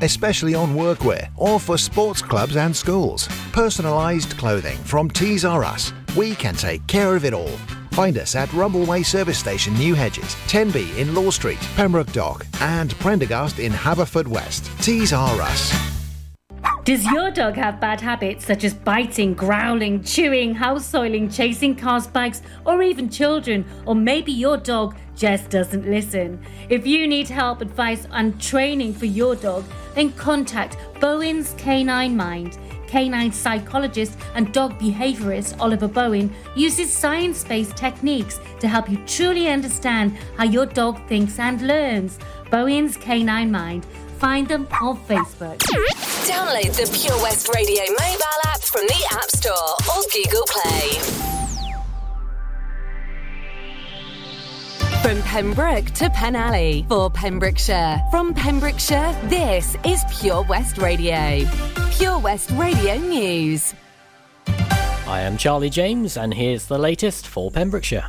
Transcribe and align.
especially 0.00 0.54
on 0.54 0.74
workwear 0.74 1.30
or 1.36 1.58
for 1.60 1.78
sports 1.78 2.22
clubs 2.22 2.56
and 2.56 2.74
schools. 2.74 3.28
Personalised 3.52 4.36
clothing 4.38 4.78
from 4.78 5.10
Tees 5.10 5.44
R 5.44 5.64
Us. 5.64 5.92
We 6.16 6.34
can 6.34 6.54
take 6.54 6.86
care 6.86 7.16
of 7.16 7.24
it 7.24 7.34
all. 7.34 7.56
Find 7.92 8.18
us 8.18 8.34
at 8.34 8.48
Rumbleway 8.48 9.06
Service 9.06 9.38
Station, 9.38 9.72
New 9.74 9.94
Hedges, 9.94 10.34
10B 10.48 10.96
in 10.96 11.14
Law 11.14 11.30
Street, 11.30 11.60
Pembroke 11.76 12.10
Dock, 12.12 12.44
and 12.60 12.92
Prendergast 12.98 13.60
in 13.60 13.70
Haverfordwest. 13.70 14.68
Tees 14.82 15.12
R 15.12 15.40
Us. 15.40 15.94
Does 16.84 17.06
your 17.06 17.30
dog 17.30 17.54
have 17.54 17.80
bad 17.80 17.98
habits 18.00 18.44
such 18.44 18.62
as 18.62 18.74
biting, 18.74 19.32
growling, 19.32 20.02
chewing, 20.02 20.54
house 20.54 20.84
soiling, 20.84 21.30
chasing 21.30 21.74
cars, 21.74 22.06
bikes, 22.06 22.42
or 22.66 22.82
even 22.82 23.08
children? 23.08 23.64
Or 23.86 23.94
maybe 23.94 24.32
your 24.32 24.58
dog 24.58 24.94
just 25.16 25.50
doesn't 25.50 25.88
listen? 25.88 26.40
If 26.68 26.86
you 26.86 27.06
need 27.06 27.28
help, 27.28 27.60
advice, 27.60 28.06
and 28.10 28.40
training 28.40 28.94
for 28.94 29.06
your 29.06 29.36
dog, 29.36 29.64
then 29.94 30.12
contact 30.12 30.76
Bowen's 31.00 31.54
Canine 31.58 32.16
Mind. 32.16 32.58
Canine 32.86 33.32
psychologist 33.32 34.16
and 34.34 34.52
dog 34.52 34.78
behaviorist 34.78 35.58
Oliver 35.60 35.88
Bowen 35.88 36.32
uses 36.54 36.92
science 36.92 37.42
based 37.44 37.76
techniques 37.76 38.38
to 38.60 38.68
help 38.68 38.88
you 38.88 38.98
truly 39.06 39.48
understand 39.48 40.16
how 40.36 40.44
your 40.44 40.66
dog 40.66 41.04
thinks 41.08 41.38
and 41.38 41.60
learns. 41.62 42.18
Bowen's 42.50 42.96
Canine 42.96 43.50
Mind. 43.50 43.84
Find 44.18 44.46
them 44.46 44.68
on 44.80 44.96
Facebook. 45.04 45.58
Download 46.24 46.72
the 46.76 46.98
Pure 46.98 47.20
West 47.22 47.48
Radio 47.54 47.82
mobile 47.82 48.40
app 48.46 48.62
from 48.62 48.86
the 48.86 49.08
App 49.12 49.30
Store 49.30 49.74
or 49.90 50.02
Google 50.12 50.46
Play. 50.46 51.43
From 55.04 55.20
Pembroke 55.20 55.84
to 55.96 56.08
Penally 56.08 56.88
for 56.88 57.10
Pembrokeshire. 57.10 58.02
From 58.10 58.32
Pembrokeshire, 58.32 59.14
this 59.24 59.76
is 59.84 60.02
Pure 60.18 60.44
West 60.44 60.78
Radio. 60.78 61.44
Pure 61.90 62.20
West 62.20 62.50
Radio 62.52 62.96
News. 62.96 63.74
I 64.46 65.20
am 65.20 65.36
Charlie 65.36 65.68
James, 65.68 66.16
and 66.16 66.32
here's 66.32 66.64
the 66.64 66.78
latest 66.78 67.26
for 67.26 67.50
Pembrokeshire. 67.50 68.06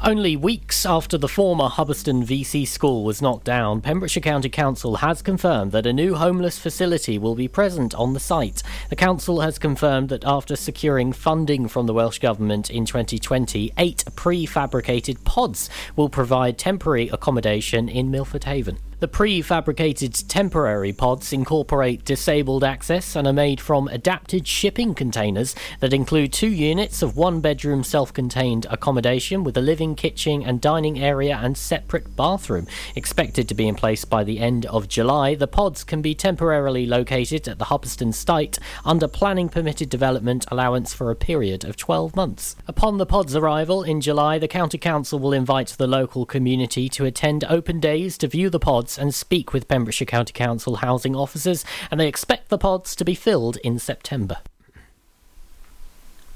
Only 0.06 0.36
weeks 0.36 0.86
after 0.86 1.18
the 1.18 1.30
former 1.30 1.70
Hubberston 1.70 2.26
VC 2.26 2.68
school 2.68 3.06
was 3.06 3.22
knocked 3.22 3.46
down, 3.46 3.80
Pembrokeshire 3.80 4.20
County 4.20 4.50
Council 4.50 4.98
has 4.98 5.22
confirmed 5.22 5.72
that 5.72 5.86
a 5.86 5.94
new 5.94 6.16
homeless 6.16 6.60
facility 6.60 7.18
will 7.18 7.36
be 7.36 7.48
present 7.48 7.96
on 7.96 8.12
the 8.12 8.20
site. 8.20 8.62
The 8.90 8.98
council 8.98 9.40
has 9.40 9.58
confirmed 9.58 10.10
that 10.10 10.26
after 10.26 10.58
securing 10.58 11.14
funding 11.14 11.70
from 11.70 11.86
the 11.86 11.94
Welsh 11.94 12.20
Government 12.20 12.70
in 12.70 12.86
2020, 12.86 13.72
eight 13.78 14.04
prefabricated 14.16 15.24
pods 15.24 15.70
will 15.96 16.10
provide 16.10 16.58
temporary 16.58 17.08
accommodation 17.08 17.88
in 17.88 18.12
Milford 18.12 18.44
Haven. 18.44 18.80
The 19.04 19.10
prefabricated 19.10 20.30
temporary 20.30 20.94
pods 20.94 21.34
incorporate 21.34 22.06
disabled 22.06 22.64
access 22.64 23.18
and 23.18 23.28
are 23.28 23.34
made 23.34 23.60
from 23.60 23.90
adapted 23.90 24.48
shipping 24.48 24.96
containers 24.96 25.54
that 25.82 25.92
include 25.92 26.32
two 26.32 26.48
units 26.48 27.02
of 27.02 27.18
one 27.18 27.42
bedroom 27.42 27.84
self 27.84 28.14
contained 28.14 28.66
accommodation 28.70 29.44
with 29.44 29.58
a 29.58 29.62
living, 29.62 29.96
kitchen, 29.96 30.42
and 30.42 30.62
dining 30.62 31.02
area 31.02 31.38
and 31.44 31.58
separate 31.58 32.16
bathroom. 32.16 32.66
Expected 32.96 33.50
to 33.50 33.54
be 33.54 33.68
in 33.68 33.76
place 33.76 34.06
by 34.06 34.24
the 34.24 34.40
end 34.40 34.66
of 34.68 34.88
July, 34.88 35.36
the 35.36 35.48
pods 35.48 35.84
can 35.84 36.02
be 36.02 36.16
temporarily 36.16 36.86
located 36.86 37.46
at 37.50 37.60
the 37.60 37.66
Hubberston 37.66 38.14
site 38.14 38.58
under 38.86 39.10
planning 39.10 39.50
permitted 39.50 39.90
development 39.90 40.46
allowance 40.50 40.94
for 40.94 41.12
a 41.12 41.16
period 41.18 41.66
of 41.66 41.76
12 41.76 42.16
months. 42.16 42.56
Upon 42.70 43.00
the 43.00 43.06
pods' 43.06 43.36
arrival 43.36 43.84
in 43.84 44.00
July, 44.00 44.40
the 44.40 44.48
County 44.48 44.78
Council 44.78 45.20
will 45.20 45.34
invite 45.34 45.76
the 45.78 45.88
local 45.88 46.26
community 46.26 46.88
to 46.88 47.04
attend 47.04 47.44
open 47.50 47.82
days 47.82 48.18
to 48.20 48.30
view 48.30 48.50
the 48.50 48.62
pods 48.62 48.93
and 48.98 49.14
speak 49.14 49.54
with 49.54 49.68
Pembrokeshire 49.68 50.06
County 50.06 50.34
Council 50.34 50.78
housing 50.78 51.16
officers, 51.16 51.66
and 51.90 52.00
they 52.00 52.08
expect 52.08 52.50
the 52.50 52.58
pods 52.58 52.96
to 52.96 53.06
be 53.06 53.16
filled 53.16 53.58
in 53.58 53.80
September. 53.80 54.38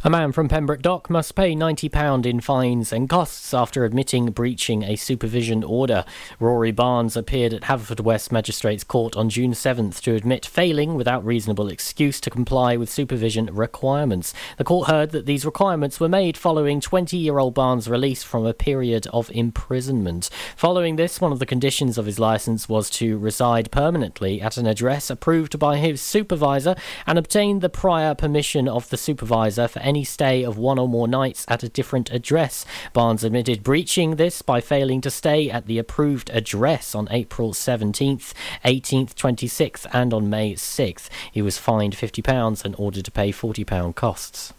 A 0.03 0.11
man 0.11 0.31
from 0.31 0.47
Pembroke 0.47 0.83
Dock 0.83 1.09
must 1.09 1.33
pay 1.33 1.55
£90 1.55 2.23
in 2.23 2.39
fines 2.39 2.93
and 2.93 3.09
costs 3.09 3.51
after 3.51 3.83
admitting 3.83 4.27
breaching 4.27 4.83
a 4.83 4.95
supervision 4.95 5.63
order. 5.63 6.05
Rory 6.39 6.71
Barnes 6.71 7.17
appeared 7.17 7.51
at 7.51 7.63
Haverfordwest 7.63 8.31
Magistrates 8.31 8.83
Court 8.83 9.17
on 9.17 9.27
June 9.27 9.53
7th 9.53 9.99
to 10.01 10.13
admit 10.13 10.45
failing 10.45 10.93
without 10.93 11.25
reasonable 11.25 11.67
excuse 11.67 12.21
to 12.21 12.29
comply 12.29 12.77
with 12.77 12.91
supervision 12.91 13.47
requirements. 13.51 14.35
The 14.57 14.63
court 14.63 14.87
heard 14.87 15.09
that 15.11 15.25
these 15.25 15.45
requirements 15.45 15.99
were 15.99 16.07
made 16.07 16.37
following 16.37 16.79
20 16.79 17.17
year 17.17 17.39
old 17.39 17.55
Barnes' 17.55 17.89
release 17.89 18.21
from 18.21 18.45
a 18.45 18.53
period 18.53 19.07
of 19.07 19.31
imprisonment. 19.31 20.29
Following 20.55 20.97
this, 20.97 21.19
one 21.19 21.31
of 21.31 21.39
the 21.39 21.45
conditions 21.47 21.97
of 21.97 22.05
his 22.05 22.19
licence 22.19 22.69
was 22.69 22.91
to 22.91 23.17
reside 23.17 23.71
permanently 23.71 24.41
at 24.43 24.57
an 24.57 24.67
address 24.67 25.09
approved 25.09 25.57
by 25.57 25.77
his 25.77 26.01
supervisor 26.03 26.75
and 27.07 27.17
obtain 27.17 27.61
the 27.61 27.67
prior 27.69 28.13
permission 28.13 28.67
of 28.67 28.89
the 28.89 28.97
supervisor 28.97 29.67
for 29.67 29.86
any 29.87 30.03
stay 30.03 30.43
of 30.43 30.57
one 30.57 30.77
or 30.77 30.87
more 30.87 31.07
nights 31.07 31.45
at 31.47 31.63
a 31.63 31.69
different 31.69 32.11
address. 32.11 32.65
Barnes 32.93 33.23
admitted 33.23 33.63
breaching 33.63 34.17
this 34.17 34.41
by 34.41 34.59
failing 34.59 34.99
to 35.01 35.09
stay 35.09 35.49
at 35.49 35.65
the 35.65 35.79
approved 35.79 36.29
address 36.31 36.93
on 36.93 37.07
April 37.09 37.53
17th, 37.53 38.33
18th, 38.65 39.13
26th, 39.15 39.87
and 39.93 40.13
on 40.13 40.29
May 40.29 40.53
6th. 40.53 41.09
He 41.31 41.41
was 41.41 41.57
fined 41.57 41.95
£50 41.95 42.65
and 42.65 42.75
ordered 42.77 43.05
to 43.05 43.11
pay 43.11 43.31
£40 43.31 43.95
costs. 43.95 44.53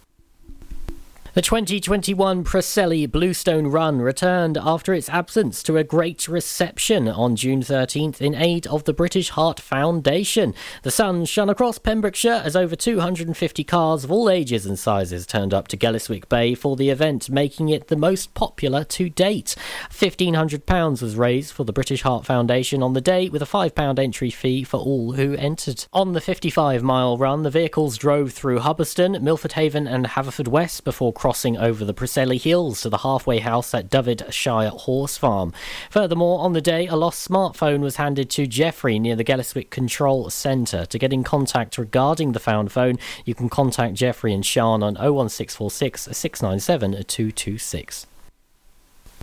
The 1.38 1.42
2021 1.42 2.42
Preseli 2.42 3.08
Bluestone 3.08 3.68
Run 3.68 4.02
returned 4.02 4.58
after 4.58 4.92
its 4.92 5.08
absence 5.08 5.62
to 5.62 5.76
a 5.76 5.84
great 5.84 6.26
reception 6.26 7.06
on 7.06 7.36
June 7.36 7.60
13th 7.60 8.20
in 8.20 8.34
aid 8.34 8.66
of 8.66 8.82
the 8.82 8.92
British 8.92 9.28
Heart 9.28 9.60
Foundation. 9.60 10.52
The 10.82 10.90
sun 10.90 11.26
shone 11.26 11.48
across 11.48 11.78
Pembrokeshire 11.78 12.42
as 12.44 12.56
over 12.56 12.74
250 12.74 13.62
cars 13.62 14.02
of 14.02 14.10
all 14.10 14.28
ages 14.28 14.66
and 14.66 14.76
sizes 14.76 15.28
turned 15.28 15.54
up 15.54 15.68
to 15.68 15.76
Gelliswick 15.76 16.28
Bay 16.28 16.56
for 16.56 16.74
the 16.74 16.90
event, 16.90 17.30
making 17.30 17.68
it 17.68 17.86
the 17.86 17.94
most 17.94 18.34
popular 18.34 18.82
to 18.82 19.08
date. 19.08 19.54
£1,500 19.90 21.00
was 21.00 21.14
raised 21.14 21.52
for 21.52 21.62
the 21.62 21.72
British 21.72 22.02
Heart 22.02 22.26
Foundation 22.26 22.82
on 22.82 22.94
the 22.94 23.00
day, 23.00 23.28
with 23.28 23.42
a 23.42 23.46
£5 23.46 23.98
entry 24.00 24.30
fee 24.30 24.64
for 24.64 24.78
all 24.78 25.12
who 25.12 25.34
entered. 25.34 25.86
On 25.92 26.14
the 26.14 26.20
55 26.20 26.82
mile 26.82 27.16
run, 27.16 27.44
the 27.44 27.50
vehicles 27.50 27.96
drove 27.96 28.32
through 28.32 28.58
Hubberston, 28.58 29.22
Milford 29.22 29.52
Haven, 29.52 29.86
and 29.86 30.04
Haverfordwest 30.04 30.82
before 30.82 31.12
crossing 31.12 31.27
over 31.28 31.84
the 31.84 31.92
Preseli 31.92 32.40
Hills 32.40 32.80
to 32.80 32.88
the 32.88 32.98
halfway 32.98 33.40
house 33.40 33.74
at 33.74 33.90
Dyfed-Shire 33.90 34.70
Horse 34.70 35.18
Farm. 35.18 35.52
Furthermore, 35.90 36.40
on 36.40 36.54
the 36.54 36.62
day, 36.62 36.86
a 36.86 36.96
lost 36.96 37.28
smartphone 37.28 37.80
was 37.80 37.96
handed 37.96 38.30
to 38.30 38.46
Jeffrey 38.46 38.98
near 38.98 39.14
the 39.14 39.24
Gelliswick 39.24 39.68
Control 39.68 40.30
Centre. 40.30 40.86
To 40.86 40.98
get 40.98 41.12
in 41.12 41.24
contact 41.24 41.76
regarding 41.76 42.32
the 42.32 42.40
found 42.40 42.72
phone, 42.72 42.98
you 43.26 43.34
can 43.34 43.50
contact 43.50 43.92
Jeffrey 43.92 44.32
and 44.32 44.44
Sean 44.44 44.82
on 44.82 44.94
01646 44.94 46.08
697 46.16 46.92
226. 47.04 48.06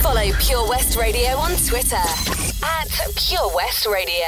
Follow 0.00 0.30
Pure 0.38 0.68
West 0.68 0.96
Radio 0.96 1.30
on 1.36 1.50
Twitter 1.66 1.96
at 1.96 2.88
Pure 3.16 3.54
West 3.54 3.86
Radio. 3.86 4.26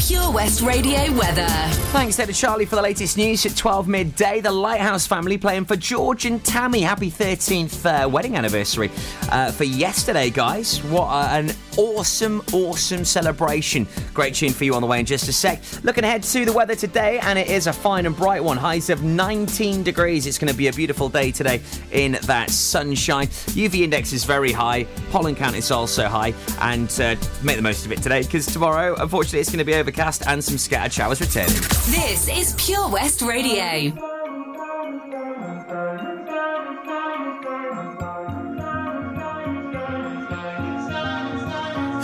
Pure 0.00 0.32
West 0.32 0.62
Radio 0.62 1.12
weather. 1.12 1.46
Thanks 1.92 2.16
to 2.16 2.32
Charlie 2.32 2.64
for 2.64 2.76
the 2.76 2.82
latest 2.82 3.16
news 3.16 3.44
at 3.46 3.56
12 3.56 3.88
midday. 3.88 4.40
The 4.40 4.50
Lighthouse 4.50 5.06
family 5.06 5.38
playing 5.38 5.64
for 5.64 5.76
George 5.76 6.24
and 6.26 6.44
Tammy. 6.44 6.80
Happy 6.80 7.10
13th 7.10 8.04
uh, 8.04 8.08
wedding 8.08 8.36
anniversary 8.36 8.90
uh, 9.30 9.52
for 9.52 9.64
yesterday, 9.64 10.30
guys. 10.30 10.82
What 10.84 11.06
uh, 11.06 11.28
an 11.30 11.52
awesome, 11.76 12.42
awesome 12.52 13.04
celebration. 13.04 13.86
Great 14.14 14.34
tune 14.34 14.52
for 14.52 14.64
you 14.64 14.74
on 14.74 14.82
the 14.82 14.86
way 14.86 15.00
in 15.00 15.06
just 15.06 15.28
a 15.28 15.32
sec. 15.32 15.62
Looking 15.82 16.04
ahead 16.04 16.22
to 16.24 16.44
the 16.44 16.52
weather 16.52 16.74
today, 16.74 17.18
and 17.20 17.38
it 17.38 17.48
is 17.48 17.66
a 17.66 17.72
fine 17.72 18.06
and 18.06 18.16
bright 18.16 18.42
one. 18.42 18.56
Highs 18.56 18.90
of 18.90 19.02
19 19.02 19.82
degrees. 19.82 20.26
It's 20.26 20.38
going 20.38 20.50
to 20.50 20.56
be 20.56 20.68
a 20.68 20.72
beautiful 20.72 21.08
day 21.08 21.30
today 21.30 21.60
in 21.90 22.12
that 22.22 22.50
sunshine. 22.50 23.28
UV 23.28 23.80
index 23.80 24.12
is 24.12 24.24
very 24.24 24.52
high. 24.52 24.84
Pollen 25.12 25.34
count 25.34 25.54
is 25.54 25.70
also 25.70 26.08
high. 26.08 26.32
And 26.60 26.90
uh, 26.98 27.16
make 27.42 27.56
the 27.56 27.62
most 27.62 27.84
of 27.84 27.92
it 27.92 28.02
today 28.02 28.22
because 28.22 28.46
tomorrow, 28.46 28.96
unfortunately, 28.98 29.40
it's 29.40 29.50
going 29.50 29.58
to 29.58 29.64
be 29.64 29.74
overcast 29.74 30.26
and 30.26 30.42
some 30.42 30.56
scattered 30.56 30.92
showers 30.92 31.20
returning. 31.20 31.52
This 31.90 32.28
is 32.28 32.54
Pure 32.56 32.88
West 32.88 33.20
Radio. 33.20 33.92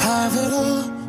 Have 0.01 0.35
it 0.37 0.53
all, 0.53 0.98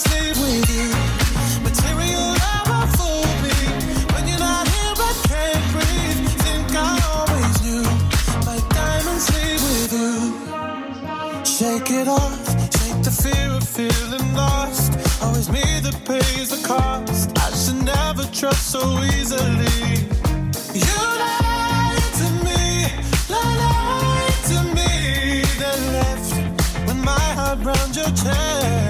My 0.00 0.06
diamonds 0.06 0.38
leave 0.38 0.38
with 0.40 0.70
you. 0.70 0.88
Material 1.62 2.32
never 2.32 2.86
fooled 2.96 3.36
me. 3.42 3.56
When 4.14 4.28
you're 4.28 4.38
not 4.38 4.66
here, 4.68 4.94
I 4.96 5.12
can't 5.28 5.72
breathe. 5.72 6.28
Think 6.40 6.74
I 6.74 7.00
always 7.12 7.56
knew. 7.62 7.84
My 8.46 8.58
diamonds 8.70 9.26
leave 9.34 9.62
with 9.62 9.92
you. 9.92 11.44
Shake 11.44 11.90
it 11.90 12.08
off. 12.08 12.46
Shake 12.78 13.02
the 13.02 13.10
fear 13.10 13.50
of 13.50 13.64
feeling 13.68 14.34
lost. 14.34 14.92
Always 15.22 15.50
me 15.50 15.62
that 15.80 15.96
pays 16.06 16.48
the 16.50 16.66
cost. 16.66 17.36
I 17.38 17.50
should 17.54 17.82
never 17.84 18.24
trust 18.32 18.70
so 18.70 19.02
easily. 19.02 20.06
You 20.72 20.96
lied 21.24 22.12
to 22.20 22.28
me, 22.46 22.86
lied 23.28 24.40
to 24.50 24.58
me, 24.76 25.42
then 25.58 25.92
left 25.92 26.32
with 26.86 26.96
my 27.04 27.34
heart 27.34 27.58
round 27.64 27.96
your 27.96 28.06
chest. 28.06 28.89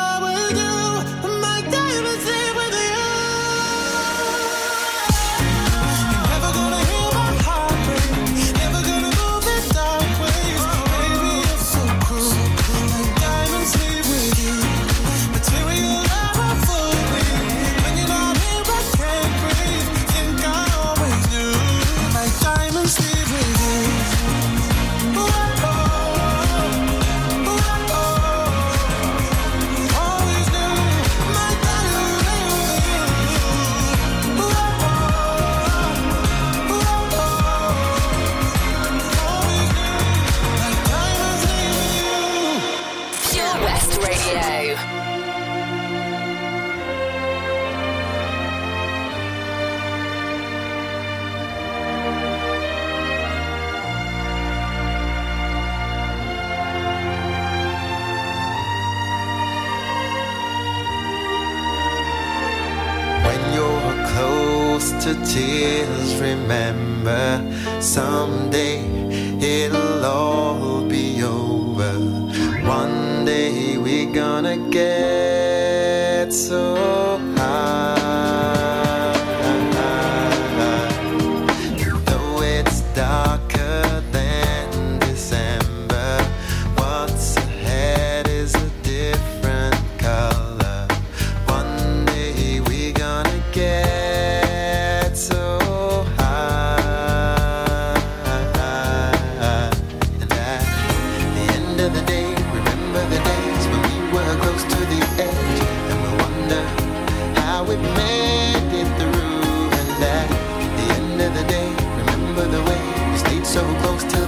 so 113.51 113.59
close 113.81 114.03
till 114.05 114.20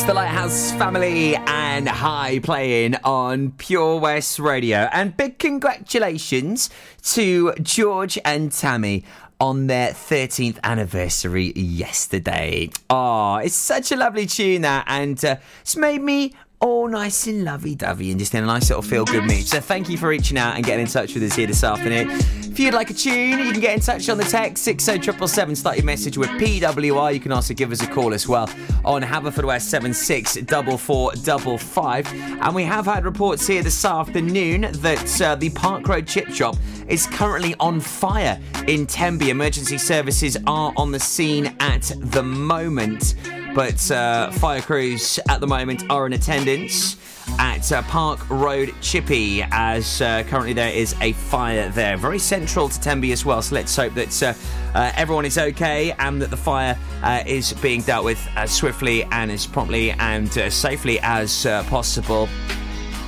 It's 0.00 0.06
the 0.06 0.14
Lighthouse 0.14 0.72
family 0.72 1.36
and 1.36 1.86
High 1.86 2.38
playing 2.38 2.94
on 3.04 3.50
Pure 3.50 4.00
West 4.00 4.38
Radio. 4.38 4.88
And 4.94 5.14
big 5.14 5.38
congratulations 5.38 6.70
to 7.12 7.52
George 7.60 8.18
and 8.24 8.50
Tammy 8.50 9.04
on 9.38 9.66
their 9.66 9.90
13th 9.90 10.58
anniversary 10.64 11.52
yesterday. 11.52 12.70
Oh, 12.88 13.36
it's 13.36 13.54
such 13.54 13.92
a 13.92 13.96
lovely 13.96 14.24
tune 14.24 14.62
that, 14.62 14.86
and 14.86 15.22
uh, 15.22 15.36
it's 15.60 15.76
made 15.76 16.00
me 16.00 16.34
all 16.60 16.88
nice 16.88 17.26
and 17.26 17.44
lovey 17.44 17.74
dovey 17.74 18.10
and 18.10 18.18
just 18.18 18.34
in 18.34 18.44
a 18.44 18.46
nice 18.46 18.68
little 18.68 18.82
feel 18.82 19.06
good 19.06 19.24
mood. 19.24 19.48
So 19.48 19.60
thank 19.60 19.88
you 19.88 19.96
for 19.96 20.08
reaching 20.08 20.36
out 20.36 20.56
and 20.56 20.64
getting 20.64 20.82
in 20.82 20.90
touch 20.90 21.14
with 21.14 21.22
us 21.22 21.34
here 21.34 21.46
this 21.46 21.64
afternoon. 21.64 22.10
If 22.10 22.60
you'd 22.60 22.74
like 22.74 22.90
a 22.90 22.94
tune, 22.94 23.38
you 23.38 23.52
can 23.52 23.60
get 23.60 23.74
in 23.74 23.80
touch 23.80 24.10
on 24.10 24.18
the 24.18 24.24
text 24.24 24.64
60777. 24.64 25.56
Start 25.56 25.76
your 25.76 25.86
message 25.86 26.18
with 26.18 26.28
PWR. 26.30 27.14
You 27.14 27.20
can 27.20 27.30
also 27.32 27.54
give 27.54 27.72
us 27.72 27.82
a 27.82 27.86
call 27.86 28.12
as 28.12 28.28
well 28.28 28.50
on 28.84 29.02
Haverfordwest 29.02 29.62
764455. 29.62 32.12
And 32.42 32.54
we 32.54 32.64
have 32.64 32.84
had 32.84 33.06
reports 33.06 33.46
here 33.46 33.62
this 33.62 33.82
afternoon 33.84 34.68
that 34.72 35.22
uh, 35.22 35.36
the 35.36 35.48
Park 35.50 35.86
Road 35.88 36.06
Chip 36.06 36.28
Shop 36.28 36.56
is 36.88 37.06
currently 37.06 37.54
on 37.60 37.80
fire 37.80 38.38
in 38.66 38.86
Tenby. 38.86 39.30
Emergency 39.30 39.78
services 39.78 40.36
are 40.46 40.74
on 40.76 40.92
the 40.92 41.00
scene 41.00 41.56
at 41.60 41.90
the 41.98 42.22
moment 42.22 43.14
but 43.54 43.90
uh, 43.90 44.30
fire 44.32 44.60
crews 44.60 45.18
at 45.28 45.40
the 45.40 45.46
moment 45.46 45.82
are 45.90 46.06
in 46.06 46.12
attendance 46.12 46.96
at 47.38 47.70
uh, 47.72 47.82
Park 47.82 48.28
Road 48.30 48.74
Chippy 48.80 49.42
as 49.50 50.00
uh, 50.00 50.22
currently 50.24 50.52
there 50.52 50.72
is 50.72 50.94
a 51.00 51.12
fire 51.12 51.68
there. 51.70 51.96
Very 51.96 52.18
central 52.18 52.68
to 52.68 52.80
Tenby 52.80 53.12
as 53.12 53.24
well, 53.24 53.42
so 53.42 53.54
let's 53.54 53.74
hope 53.74 53.94
that 53.94 54.22
uh, 54.22 54.34
uh, 54.74 54.92
everyone 54.94 55.24
is 55.24 55.38
okay 55.38 55.92
and 55.98 56.20
that 56.22 56.30
the 56.30 56.36
fire 56.36 56.78
uh, 57.02 57.22
is 57.26 57.52
being 57.54 57.82
dealt 57.82 58.04
with 58.04 58.20
as 58.36 58.52
swiftly 58.52 59.04
and 59.04 59.30
as 59.30 59.46
promptly 59.46 59.92
and 59.92 60.36
uh, 60.38 60.50
safely 60.50 60.98
as 61.00 61.44
possible. 61.68 62.28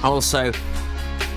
Also, 0.03 0.53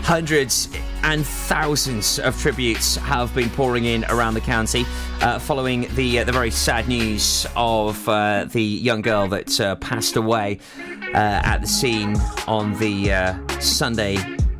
hundreds 0.05 0.69
and 1.01 1.25
thousands 1.25 2.19
of 2.19 2.39
tributes 2.39 2.95
have 2.95 3.33
been 3.33 3.49
pouring 3.49 3.85
in 3.85 4.05
around 4.05 4.35
the 4.35 4.39
county 4.39 4.85
uh, 5.21 5.39
following 5.39 5.87
the 5.95 6.19
uh, 6.19 6.23
the 6.23 6.31
very 6.31 6.51
sad 6.51 6.87
news 6.87 7.47
of 7.55 8.07
uh, 8.07 8.45
the 8.51 8.61
young 8.61 9.01
girl 9.01 9.27
that 9.27 9.59
uh, 9.59 9.75
passed 9.77 10.15
away 10.15 10.59
uh, 11.15 11.41
at 11.43 11.57
the 11.57 11.67
scene 11.67 12.15
on 12.47 12.77
the 12.77 13.11
uh, 13.11 13.59
Sunday 13.59 14.15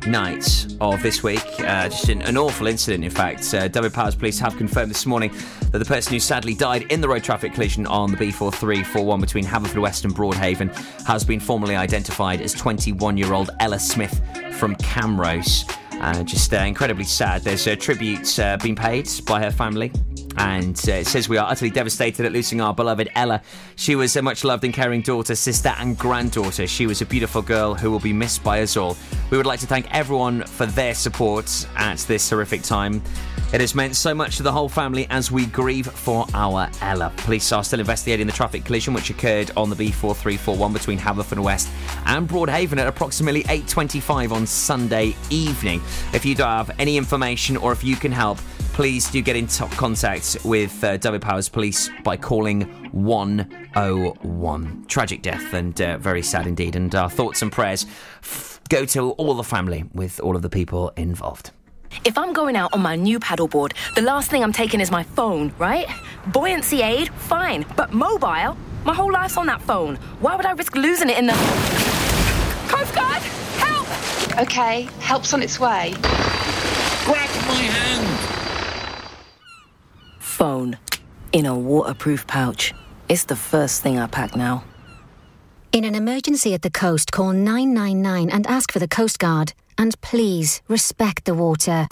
night 0.06 0.66
of 0.80 1.02
this 1.02 1.22
week. 1.22 1.44
Uh, 1.60 1.88
just 1.88 2.08
an, 2.08 2.22
an 2.22 2.36
awful 2.36 2.66
incident, 2.66 3.04
in 3.04 3.10
fact. 3.10 3.52
Uh, 3.52 3.68
Dyfed-Powys 3.68 4.14
Police 4.14 4.38
have 4.38 4.56
confirmed 4.56 4.90
this 4.90 5.06
morning 5.06 5.32
that 5.72 5.78
the 5.78 5.84
person 5.84 6.12
who 6.12 6.20
sadly 6.20 6.54
died 6.54 6.82
in 6.92 7.00
the 7.00 7.08
road 7.08 7.24
traffic 7.24 7.54
collision 7.54 7.86
on 7.86 8.10
the 8.10 8.16
B4341 8.16 9.20
between 9.20 9.44
Haverfordwest 9.44 10.04
and 10.04 10.14
Broadhaven 10.14 10.74
has 11.06 11.24
been 11.24 11.40
formally 11.40 11.76
identified 11.76 12.40
as 12.40 12.52
21 12.52 13.16
year 13.16 13.32
old 13.32 13.50
Ella 13.60 13.78
Smith 13.78 14.20
from 14.58 14.74
Camrose. 14.76 15.70
Uh, 16.00 16.22
just 16.22 16.52
uh, 16.52 16.58
incredibly 16.58 17.04
sad. 17.04 17.42
There's 17.42 17.66
a 17.66 17.76
tribute 17.76 18.38
uh, 18.38 18.58
being 18.58 18.76
paid 18.76 19.08
by 19.26 19.42
her 19.42 19.50
family. 19.50 19.92
And 20.36 20.80
uh, 20.88 20.92
it 20.92 21.06
says 21.06 21.28
we 21.28 21.36
are 21.36 21.50
utterly 21.50 21.70
devastated 21.70 22.26
at 22.26 22.32
losing 22.32 22.60
our 22.60 22.74
beloved 22.74 23.08
Ella. 23.14 23.42
She 23.76 23.94
was 23.94 24.16
a 24.16 24.22
much 24.22 24.44
loved 24.44 24.64
and 24.64 24.74
caring 24.74 25.00
daughter, 25.00 25.34
sister, 25.34 25.74
and 25.78 25.98
granddaughter. 25.98 26.66
She 26.66 26.86
was 26.86 27.02
a 27.02 27.06
beautiful 27.06 27.42
girl 27.42 27.74
who 27.74 27.90
will 27.90 28.00
be 28.00 28.12
missed 28.12 28.44
by 28.44 28.62
us 28.62 28.76
all. 28.76 28.96
We 29.30 29.36
would 29.36 29.46
like 29.46 29.60
to 29.60 29.66
thank 29.66 29.92
everyone 29.94 30.42
for 30.44 30.66
their 30.66 30.94
support 30.94 31.66
at 31.76 31.98
this 32.00 32.28
horrific 32.28 32.62
time. 32.62 33.02
It 33.52 33.60
has 33.60 33.76
meant 33.76 33.94
so 33.94 34.12
much 34.12 34.38
to 34.38 34.42
the 34.42 34.50
whole 34.50 34.68
family 34.68 35.06
as 35.08 35.30
we 35.30 35.46
grieve 35.46 35.86
for 35.86 36.26
our 36.34 36.68
Ella. 36.82 37.12
Police 37.16 37.52
are 37.52 37.62
still 37.62 37.78
investigating 37.78 38.26
the 38.26 38.32
traffic 38.32 38.64
collision 38.64 38.92
which 38.92 39.08
occurred 39.08 39.52
on 39.56 39.70
the 39.70 39.76
B4341 39.76 40.72
between 40.72 40.98
Haverfordwest 40.98 41.68
and 42.06 42.28
Broadhaven 42.28 42.78
at 42.78 42.88
approximately 42.88 43.44
8:25 43.44 44.32
on 44.32 44.46
Sunday 44.46 45.14
evening. 45.30 45.80
If 46.12 46.24
you 46.24 46.34
do 46.34 46.42
have 46.42 46.72
any 46.80 46.96
information 46.96 47.56
or 47.56 47.70
if 47.70 47.84
you 47.84 47.94
can 47.94 48.10
help, 48.10 48.38
please 48.76 49.10
do 49.10 49.22
get 49.22 49.36
in 49.36 49.46
t- 49.46 49.64
contact 49.68 50.36
with 50.44 50.84
uh, 50.84 50.98
Dyfed-Powys 50.98 51.48
Police 51.48 51.88
by 52.04 52.14
calling 52.14 52.60
101. 52.92 54.84
Tragic 54.86 55.22
death 55.22 55.54
and 55.54 55.80
uh, 55.80 55.96
very 55.96 56.22
sad 56.22 56.46
indeed. 56.46 56.76
And 56.76 56.94
our 56.94 57.08
thoughts 57.08 57.40
and 57.40 57.50
prayers 57.50 57.86
f- 58.22 58.60
go 58.68 58.84
to 58.84 59.12
all 59.12 59.32
the 59.32 59.42
family 59.42 59.84
with 59.94 60.20
all 60.20 60.36
of 60.36 60.42
the 60.42 60.50
people 60.50 60.92
involved. 60.98 61.52
If 62.04 62.18
I'm 62.18 62.34
going 62.34 62.54
out 62.54 62.74
on 62.74 62.82
my 62.82 62.96
new 62.96 63.18
paddleboard, 63.18 63.72
the 63.94 64.02
last 64.02 64.30
thing 64.30 64.42
I'm 64.42 64.52
taking 64.52 64.82
is 64.82 64.90
my 64.90 65.04
phone, 65.04 65.54
right? 65.56 65.86
Buoyancy 66.26 66.82
aid, 66.82 67.08
fine. 67.08 67.64
But 67.76 67.94
mobile? 67.94 68.58
My 68.84 68.92
whole 68.92 69.10
life's 69.10 69.38
on 69.38 69.46
that 69.46 69.62
phone. 69.62 69.96
Why 70.20 70.36
would 70.36 70.44
I 70.44 70.52
risk 70.52 70.76
losing 70.76 71.08
it 71.08 71.16
in 71.16 71.28
the. 71.28 71.32
Coast 72.68 72.94
Guard! 72.94 73.22
Help! 73.56 73.88
Okay, 74.42 74.82
help's 75.00 75.32
on 75.32 75.42
its 75.42 75.58
way. 75.58 75.94
Grab 77.06 77.30
my 77.48 77.54
hand! 77.54 77.95
Phone. 80.36 80.76
In 81.32 81.46
a 81.46 81.58
waterproof 81.58 82.26
pouch. 82.26 82.74
It's 83.08 83.24
the 83.24 83.36
first 83.36 83.82
thing 83.82 83.98
I 83.98 84.06
pack 84.06 84.36
now. 84.36 84.64
In 85.72 85.82
an 85.84 85.94
emergency 85.94 86.52
at 86.52 86.60
the 86.60 86.70
coast, 86.70 87.10
call 87.10 87.32
999 87.32 88.28
and 88.28 88.46
ask 88.46 88.70
for 88.70 88.78
the 88.78 88.86
Coast 88.86 89.18
Guard. 89.18 89.54
And 89.78 89.98
please 90.02 90.60
respect 90.68 91.24
the 91.24 91.32
water. 91.32 91.86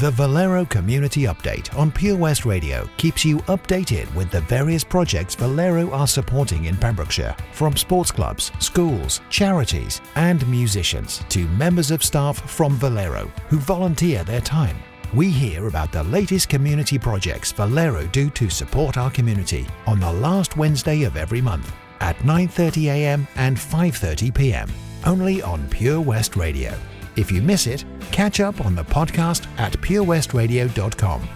The 0.00 0.10
Valero 0.12 0.64
Community 0.64 1.24
Update 1.24 1.76
on 1.78 1.92
Pure 1.92 2.16
West 2.16 2.46
Radio 2.46 2.88
keeps 2.96 3.22
you 3.22 3.36
updated 3.52 4.12
with 4.14 4.30
the 4.30 4.40
various 4.40 4.82
projects 4.82 5.34
Valero 5.34 5.90
are 5.90 6.08
supporting 6.08 6.64
in 6.64 6.78
Pembrokeshire, 6.78 7.36
from 7.52 7.76
sports 7.76 8.10
clubs, 8.10 8.50
schools, 8.60 9.20
charities, 9.28 10.00
and 10.14 10.48
musicians 10.48 11.22
to 11.28 11.46
members 11.48 11.90
of 11.90 12.02
staff 12.02 12.50
from 12.50 12.76
Valero 12.76 13.30
who 13.50 13.58
volunteer 13.58 14.24
their 14.24 14.40
time. 14.40 14.78
We 15.14 15.30
hear 15.30 15.68
about 15.68 15.92
the 15.92 16.02
latest 16.02 16.48
community 16.48 16.98
projects 16.98 17.52
Valero 17.52 18.04
do 18.08 18.28
to 18.30 18.50
support 18.50 18.96
our 18.96 19.12
community 19.12 19.64
on 19.86 20.00
the 20.00 20.12
last 20.12 20.56
Wednesday 20.56 21.04
of 21.04 21.16
every 21.16 21.40
month 21.40 21.72
at 22.00 22.16
9:30 22.24 22.86
a.m. 22.86 23.28
and 23.36 23.56
5:30 23.56 24.34
p.m. 24.34 24.68
only 25.06 25.40
on 25.40 25.68
Pure 25.68 26.00
West 26.00 26.34
Radio. 26.34 26.76
If 27.14 27.30
you 27.30 27.42
miss 27.42 27.68
it, 27.68 27.84
catch 28.10 28.40
up 28.40 28.60
on 28.64 28.74
the 28.74 28.82
podcast 28.82 29.46
at 29.56 29.72
purewestradio.com. 29.74 31.28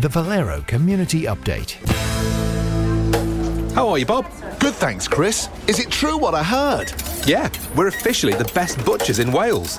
The 0.00 0.08
Valero 0.08 0.62
Community 0.62 1.24
Update. 1.24 1.72
How 3.74 3.86
are 3.90 3.98
you, 3.98 4.06
Bob? 4.06 4.24
Good, 4.58 4.72
thanks, 4.76 5.06
Chris. 5.06 5.50
Is 5.66 5.78
it 5.78 5.90
true 5.90 6.16
what 6.16 6.34
I 6.34 6.42
heard? 6.42 6.90
Yeah, 7.26 7.50
we're 7.74 7.88
officially 7.88 8.32
the 8.32 8.50
best 8.54 8.82
butchers 8.86 9.18
in 9.18 9.30
Wales. 9.30 9.78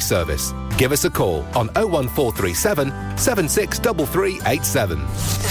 service. 0.00 0.52
Give 0.76 0.92
us 0.92 1.04
a 1.04 1.10
call 1.10 1.44
on 1.54 1.68
01437 1.74 2.90
763387. 3.16 4.98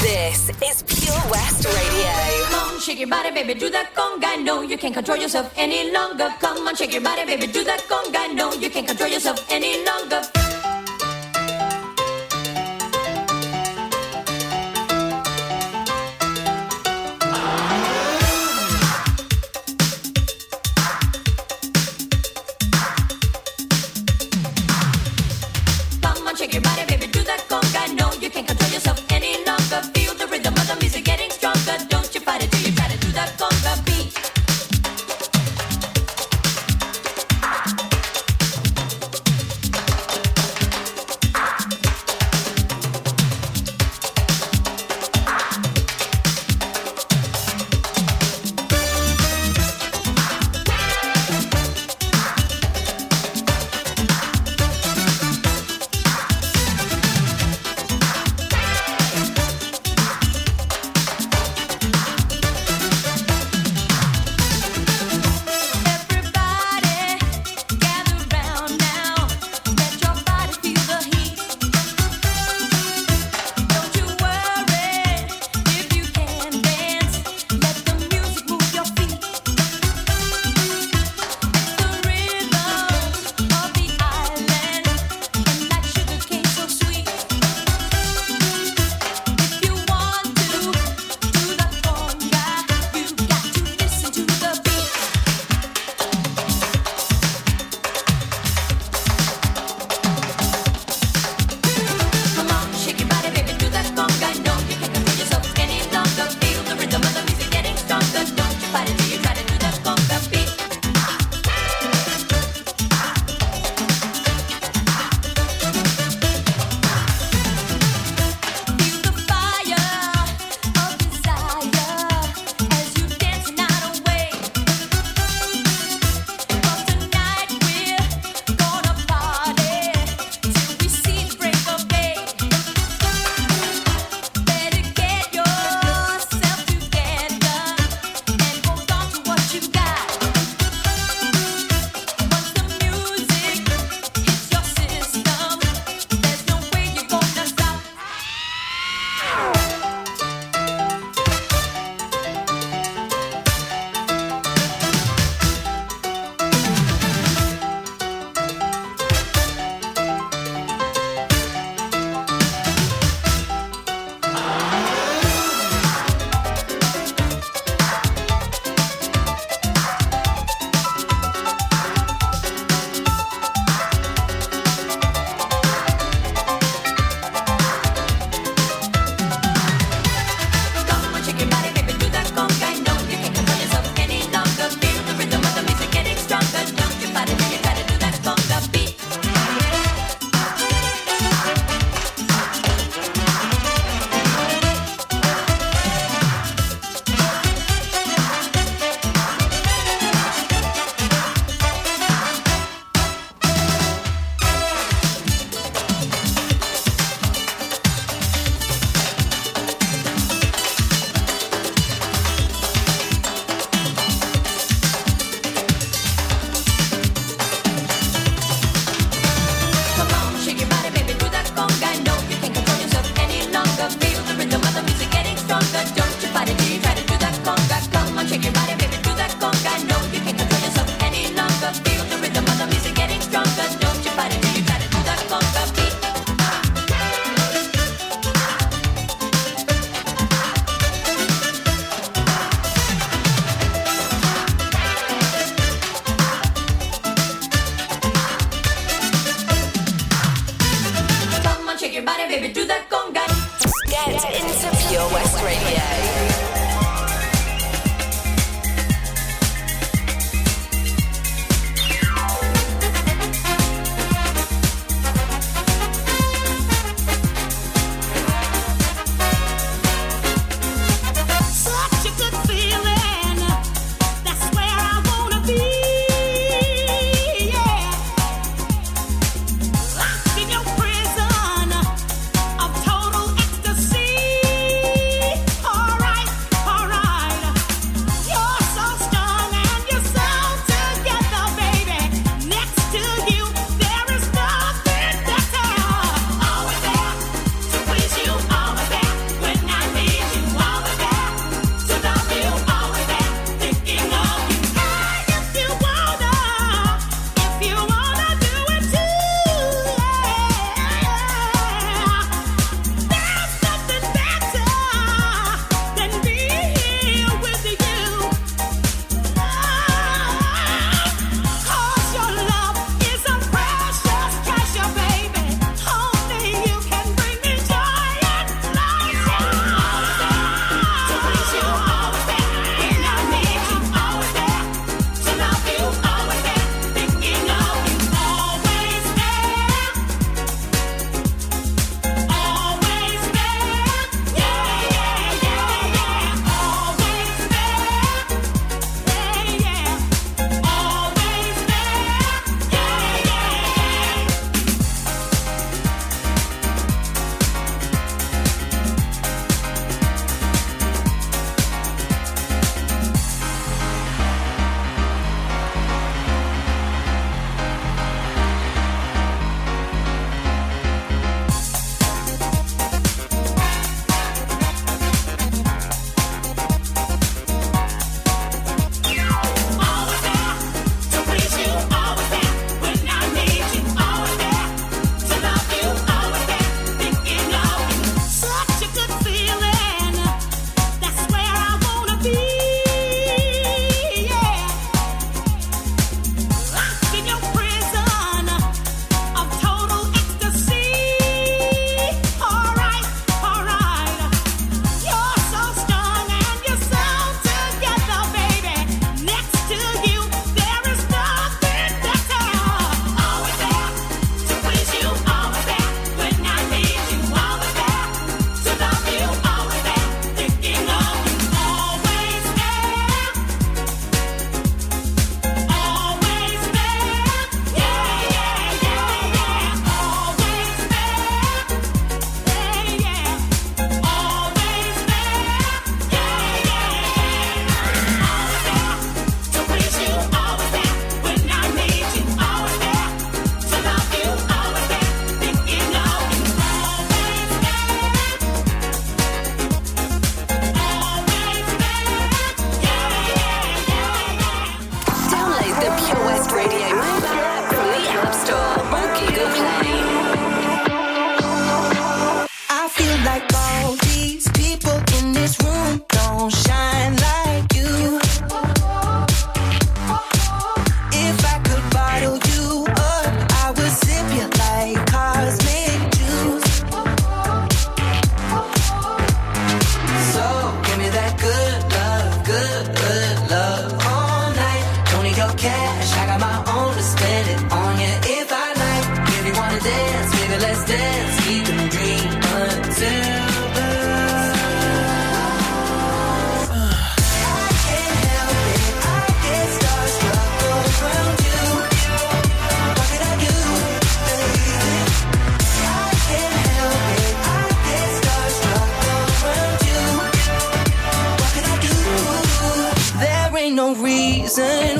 This 0.01 0.49
is 0.61 0.83
Pure 0.83 1.31
West 1.31 1.65
Radio. 1.65 2.45
Come 2.49 2.73
on, 2.73 2.79
shake 2.79 2.99
your 2.99 3.07
body, 3.07 3.31
baby, 3.31 3.53
do 3.53 3.69
that 3.69 3.93
conga. 3.95 4.43
No, 4.43 4.61
you 4.61 4.77
can't 4.77 4.93
control 4.93 5.17
yourself 5.17 5.51
any 5.55 5.91
longer. 5.91 6.29
Come 6.39 6.67
on, 6.67 6.75
shake 6.75 6.93
your 6.93 7.01
body, 7.01 7.25
baby, 7.25 7.47
do 7.47 7.63
that 7.63 7.81
conga. 7.87 8.35
No, 8.35 8.53
you 8.53 8.69
can't 8.69 8.87
control 8.87 9.09
yourself 9.09 9.45
any 9.49 9.83
longer. 9.85 10.21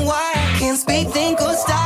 Why 0.06 0.32
I 0.36 0.60
can't 0.60 0.78
speak, 0.78 1.08
think, 1.10 1.42
or 1.42 1.54
stop 1.54 1.85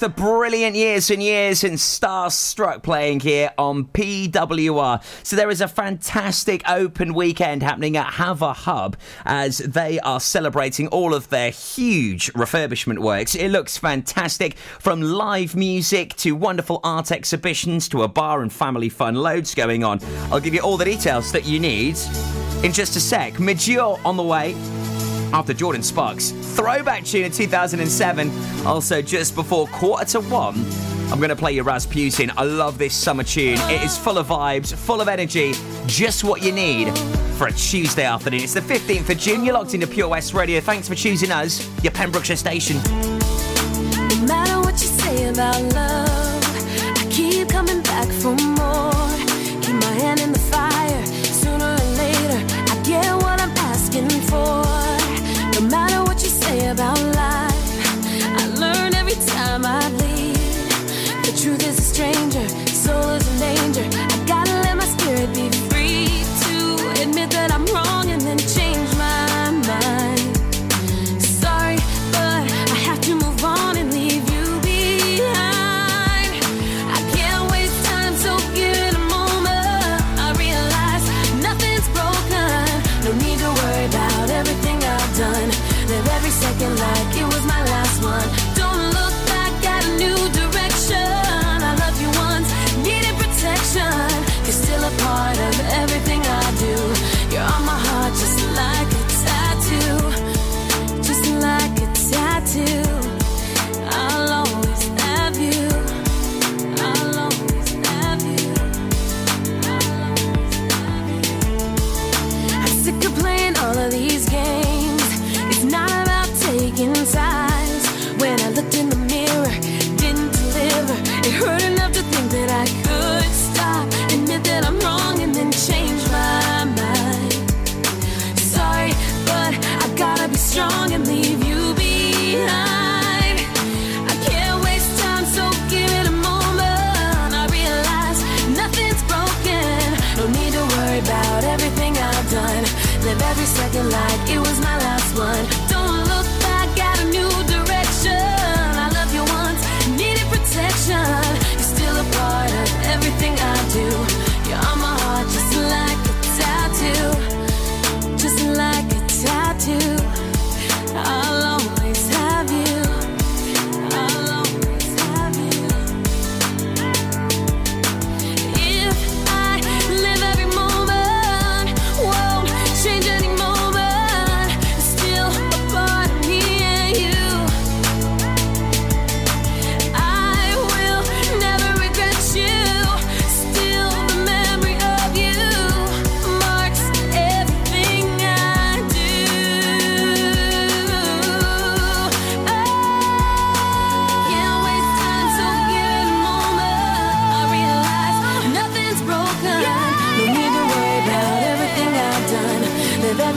The 0.00 0.08
brilliant 0.08 0.76
years 0.76 1.10
and 1.10 1.20
years 1.20 1.64
and 1.64 1.74
Starstruck 1.74 2.84
playing 2.84 3.18
here 3.18 3.50
on 3.58 3.86
PWR. 3.86 5.02
So 5.24 5.34
there 5.34 5.50
is 5.50 5.60
a 5.60 5.66
fantastic 5.66 6.62
open 6.70 7.14
weekend 7.14 7.64
happening 7.64 7.96
at 7.96 8.12
Haver 8.12 8.52
Hub 8.52 8.96
as 9.24 9.58
they 9.58 9.98
are 10.00 10.20
celebrating 10.20 10.86
all 10.88 11.14
of 11.14 11.30
their 11.30 11.50
huge 11.50 12.32
refurbishment 12.34 13.00
works. 13.00 13.34
It 13.34 13.48
looks 13.48 13.76
fantastic 13.76 14.56
from 14.56 15.02
live 15.02 15.56
music 15.56 16.14
to 16.18 16.36
wonderful 16.36 16.78
art 16.84 17.10
exhibitions 17.10 17.88
to 17.88 18.04
a 18.04 18.08
bar 18.08 18.42
and 18.42 18.52
family 18.52 18.88
fun. 18.88 19.16
Loads 19.16 19.52
going 19.52 19.82
on. 19.82 19.98
I'll 20.30 20.38
give 20.38 20.54
you 20.54 20.60
all 20.60 20.76
the 20.76 20.84
details 20.84 21.32
that 21.32 21.44
you 21.44 21.58
need 21.58 21.96
in 22.62 22.72
just 22.72 22.94
a 22.94 23.00
sec. 23.00 23.40
Mature 23.40 23.98
on 24.04 24.16
the 24.16 24.22
way 24.22 24.54
after 25.32 25.54
Jordin 25.54 25.82
Sparks. 25.82 26.30
Throwback 26.30 27.04
tune 27.04 27.24
of 27.26 27.34
2007. 27.34 28.30
Also, 28.66 29.02
just 29.02 29.34
before 29.34 29.66
quarter 29.68 30.04
to 30.06 30.20
one, 30.20 30.64
I'm 31.10 31.18
going 31.18 31.30
to 31.30 31.36
play 31.36 31.52
you 31.52 31.62
Rasputin. 31.62 32.30
I 32.36 32.44
love 32.44 32.78
this 32.78 32.94
summer 32.94 33.24
tune. 33.24 33.58
It 33.70 33.82
is 33.82 33.96
full 33.96 34.18
of 34.18 34.26
vibes, 34.26 34.74
full 34.74 35.00
of 35.00 35.08
energy, 35.08 35.52
just 35.86 36.24
what 36.24 36.42
you 36.42 36.52
need 36.52 36.96
for 37.38 37.46
a 37.46 37.52
Tuesday 37.52 38.04
afternoon. 38.04 38.42
It's 38.42 38.54
the 38.54 38.60
15th 38.60 39.08
of 39.08 39.18
June. 39.18 39.44
You're 39.44 39.54
locked 39.54 39.74
into 39.74 39.86
Pure 39.86 40.08
West 40.08 40.34
Radio. 40.34 40.60
Thanks 40.60 40.88
for 40.88 40.94
choosing 40.94 41.30
us, 41.30 41.66
your 41.82 41.92
Pembrokeshire 41.92 42.36
station. 42.36 42.76
No 42.82 44.26
matter 44.26 44.60
what 44.60 44.72
you 44.72 44.88
say 44.88 45.28
about 45.28 45.62
love. 45.72 46.17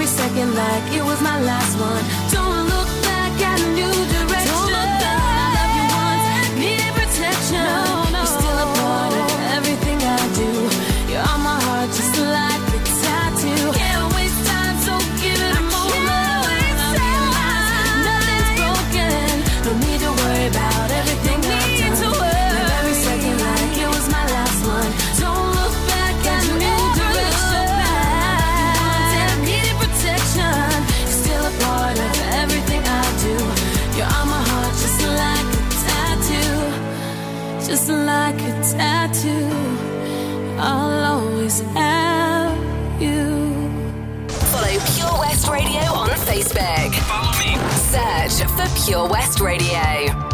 every 0.01 0.17
second 0.17 0.55
like 0.55 0.93
it 0.93 1.03
was 1.03 1.21
my 1.21 1.39
last 1.43 1.79
one. 1.79 2.03
Don't 2.31 2.50
Pure 48.83 49.07
West 49.09 49.39
Radio. 49.41 50.30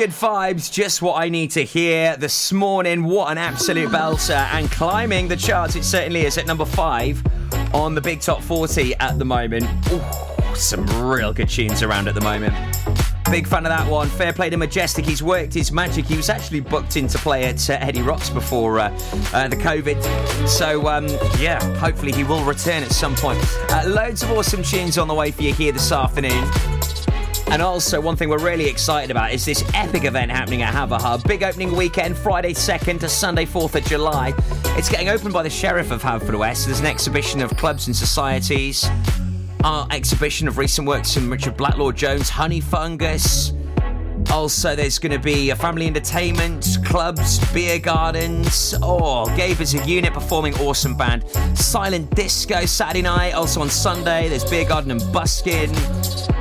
Good 0.00 0.10
vibes, 0.12 0.72
just 0.72 1.02
what 1.02 1.22
I 1.22 1.28
need 1.28 1.50
to 1.50 1.62
hear 1.62 2.16
this 2.16 2.54
morning. 2.54 3.04
What 3.04 3.30
an 3.30 3.36
absolute 3.36 3.90
belter. 3.90 4.48
And 4.54 4.70
climbing 4.70 5.28
the 5.28 5.36
charts, 5.36 5.76
it 5.76 5.84
certainly 5.84 6.22
is 6.22 6.38
at 6.38 6.46
number 6.46 6.64
five 6.64 7.22
on 7.74 7.94
the 7.94 8.00
Big 8.00 8.22
Top 8.22 8.40
40 8.40 8.94
at 8.94 9.18
the 9.18 9.26
moment. 9.26 9.66
Ooh, 9.92 10.00
some 10.54 10.86
real 11.06 11.34
good 11.34 11.50
tunes 11.50 11.82
around 11.82 12.08
at 12.08 12.14
the 12.14 12.22
moment. 12.22 12.54
Big 13.30 13.46
fan 13.46 13.66
of 13.66 13.70
that 13.70 13.86
one. 13.90 14.08
Fair 14.08 14.32
play 14.32 14.48
to 14.48 14.56
Majestic. 14.56 15.04
He's 15.04 15.22
worked 15.22 15.52
his 15.52 15.70
magic. 15.70 16.06
He 16.06 16.16
was 16.16 16.30
actually 16.30 16.60
booked 16.60 16.96
in 16.96 17.06
to 17.08 17.18
play 17.18 17.44
at 17.44 17.68
uh, 17.68 17.74
Eddie 17.74 18.00
Rocks 18.00 18.30
before 18.30 18.80
uh, 18.80 18.88
uh, 19.34 19.48
the 19.48 19.56
COVID. 19.56 20.48
So, 20.48 20.88
um, 20.88 21.08
yeah, 21.38 21.62
hopefully 21.76 22.12
he 22.12 22.24
will 22.24 22.42
return 22.42 22.82
at 22.82 22.92
some 22.92 23.14
point. 23.16 23.38
Uh, 23.70 23.82
loads 23.86 24.22
of 24.22 24.30
awesome 24.30 24.62
tunes 24.62 24.96
on 24.96 25.08
the 25.08 25.14
way 25.14 25.30
for 25.30 25.42
you 25.42 25.52
here 25.52 25.72
this 25.72 25.92
afternoon. 25.92 26.48
And 27.50 27.62
also, 27.62 28.00
one 28.00 28.14
thing 28.14 28.28
we're 28.28 28.38
really 28.38 28.68
excited 28.68 29.10
about 29.10 29.32
is 29.32 29.44
this 29.44 29.64
epic 29.74 30.04
event 30.04 30.30
happening 30.30 30.62
at 30.62 30.72
Haverhub. 30.72 31.26
Big 31.26 31.42
opening 31.42 31.74
weekend, 31.74 32.16
Friday 32.16 32.52
2nd 32.54 33.00
to 33.00 33.08
Sunday 33.08 33.44
4th 33.44 33.74
of 33.74 33.84
July. 33.84 34.32
It's 34.76 34.88
getting 34.88 35.08
opened 35.08 35.32
by 35.32 35.42
the 35.42 35.50
Sheriff 35.50 35.90
of 35.90 36.00
Haverfordwest. 36.00 36.66
There's 36.66 36.78
an 36.78 36.86
exhibition 36.86 37.42
of 37.42 37.50
clubs 37.56 37.88
and 37.88 37.96
societies, 37.96 38.88
art 39.64 39.92
exhibition 39.92 40.46
of 40.46 40.58
recent 40.58 40.86
works 40.86 41.12
from 41.12 41.28
Richard 41.28 41.56
Blacklaw 41.56 41.92
Jones, 41.92 42.28
Honey 42.28 42.60
Fungus. 42.60 43.52
Also, 44.30 44.76
there's 44.76 44.98
going 44.98 45.12
to 45.12 45.18
be 45.18 45.50
a 45.50 45.56
family 45.56 45.86
entertainment, 45.86 46.78
clubs, 46.84 47.38
beer 47.52 47.78
gardens. 47.78 48.74
Oh, 48.80 49.26
Gabe 49.36 49.60
is 49.60 49.74
a 49.74 49.84
unit 49.86 50.12
performing 50.12 50.54
awesome 50.58 50.96
band. 50.96 51.28
Silent 51.54 52.14
disco 52.14 52.64
Saturday 52.64 53.02
night. 53.02 53.32
Also 53.32 53.60
on 53.60 53.68
Sunday, 53.68 54.28
there's 54.28 54.44
beer 54.44 54.64
garden 54.64 54.92
and 54.92 55.12
busking. 55.12 55.72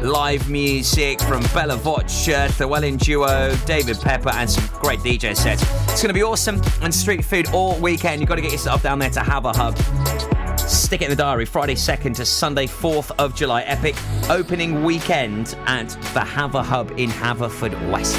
Live 0.02 0.50
music 0.50 1.20
from 1.22 1.42
Bella 1.54 1.78
Voccia, 1.78 2.48
Llewellyn 2.60 2.98
Duo, 2.98 3.56
David 3.66 4.00
Pepper, 4.00 4.30
and 4.30 4.50
some 4.50 4.66
great 4.80 5.00
DJ 5.00 5.36
sets. 5.36 5.64
It's 5.92 6.02
going 6.02 6.10
to 6.10 6.14
be 6.14 6.24
awesome. 6.24 6.62
And 6.82 6.94
street 6.94 7.26
food 7.26 7.50
all 7.54 7.78
weekend. 7.80 8.22
You've 8.22 8.30
got 8.30 8.36
to 8.36 8.42
get 8.42 8.52
yourself 8.52 8.84
down 8.84 9.00
there 9.00 9.10
to 9.10 9.22
have 9.22 9.46
a 9.46 9.52
hub. 9.52 10.28
Stick 10.70 11.01
it 11.01 11.05
in 11.05 11.09
the 11.09 11.15
diary. 11.15 11.45
Friday 11.45 11.74
2nd 11.74 12.15
to 12.17 12.26
Sunday 12.26 12.67
4th 12.67 13.11
of 13.17 13.36
July. 13.36 13.63
Epic 13.63 13.95
opening 14.30 14.84
weekend 14.84 15.57
at 15.65 15.89
the 16.13 16.24
Haver 16.24 16.61
Hub 16.61 16.91
in 16.97 17.09
Haverford 17.09 17.74
West. 17.89 18.15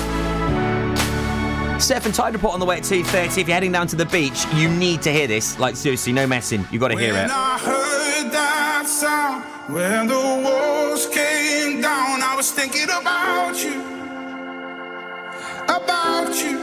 Surf 1.81 2.07
and 2.07 2.15
Tide 2.15 2.33
Report 2.35 2.53
on 2.53 2.61
the 2.61 2.67
way 2.67 2.79
at 2.79 2.83
2.30. 2.83 3.39
If 3.39 3.47
you're 3.47 3.55
heading 3.55 3.71
down 3.71 3.87
to 3.87 3.97
the 3.97 4.05
beach, 4.07 4.45
you 4.55 4.69
need 4.69 5.01
to 5.03 5.13
hear 5.13 5.29
this. 5.29 5.61
Like, 5.61 5.77
seriously, 5.77 6.13
no 6.13 6.27
messing. 6.27 6.67
You've 6.73 6.81
got 6.81 6.89
to 6.89 6.99
hear 6.99 7.13
When 7.13 7.27
it. 7.27 7.31
I 7.33 7.59
heard 7.59 8.33
that 8.33 8.85
sound, 8.87 9.45
when 9.73 10.09
the 10.09 10.15
walls 10.15 11.07
came 11.07 11.81
down, 11.81 12.21
I 12.21 12.35
was 12.37 12.51
thinking 12.51 12.85
about 12.85 13.63
you, 13.63 13.81
about 15.65 16.35
you. 16.35 16.59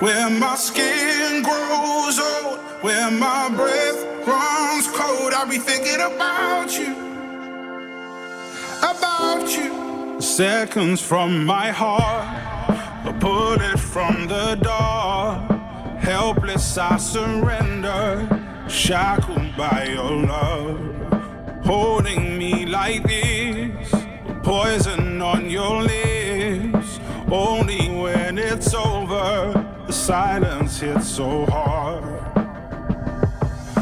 Where 0.00 0.30
my 0.30 0.56
skin 0.56 1.42
grows 1.42 2.18
old, 2.18 2.58
where 2.82 3.10
my 3.10 3.50
breath 3.54 4.09
runs 4.26 4.86
cold, 4.88 5.32
I'll 5.32 5.48
be 5.48 5.58
thinking 5.58 6.00
about 6.00 6.78
you, 6.78 6.92
about 8.78 9.48
you. 9.56 10.20
Seconds 10.20 11.00
from 11.00 11.44
my 11.44 11.70
heart, 11.70 12.26
a 13.06 13.12
bullet 13.12 13.78
from 13.78 14.26
the 14.26 14.56
dark. 14.56 15.50
Helpless, 16.00 16.78
I 16.78 16.96
surrender, 16.96 18.28
shackled 18.68 19.56
by 19.56 19.84
your 19.94 20.26
love. 20.26 21.64
Holding 21.64 22.38
me 22.38 22.66
like 22.66 23.02
this, 23.06 23.94
poison 24.42 25.22
on 25.22 25.48
your 25.48 25.82
lips. 25.82 26.98
Only 27.30 27.88
when 27.90 28.38
it's 28.38 28.74
over, 28.74 29.52
the 29.86 29.92
silence 29.92 30.80
hits 30.80 31.08
so 31.08 31.46
hard. 31.46 32.19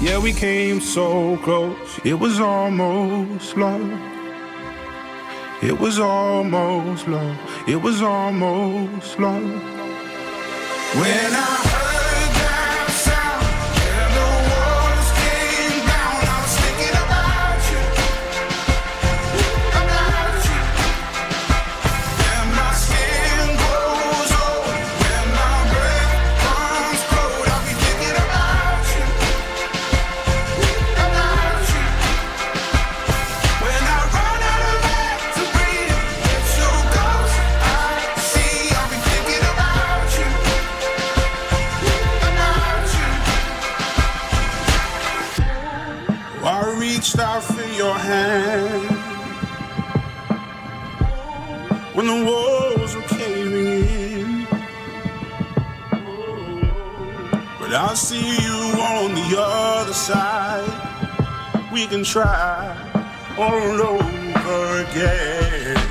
Yeah, 0.00 0.18
we 0.18 0.32
came 0.32 0.80
so 0.80 1.36
close, 1.38 1.98
it 2.04 2.14
was 2.14 2.38
almost 2.38 3.56
love. 3.56 3.82
It 5.60 5.80
was 5.80 5.98
almost 5.98 7.08
love, 7.08 7.36
it 7.66 7.82
was 7.82 8.00
almost 8.00 9.18
love. 9.18 9.42
When 10.94 11.32
I 11.34 11.67
But 57.88 57.92
I 57.92 57.94
see 57.94 58.42
you 58.42 58.82
on 58.82 59.14
the 59.14 59.34
other 59.38 59.94
side. 59.94 60.68
We 61.72 61.86
can 61.86 62.04
try 62.04 62.76
all 63.38 63.80
over 63.80 64.84
again. 64.84 65.87